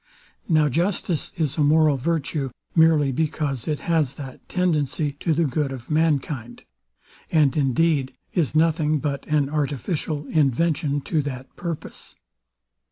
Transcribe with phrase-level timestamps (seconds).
[0.49, 5.71] Now justice is a moral virtue, merely because it has that tendency to the good
[5.71, 6.63] of mankind;
[7.31, 12.15] and, indeed, is nothing but an artificial invention to that purpose.